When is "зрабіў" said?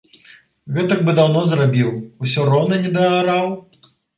1.51-1.93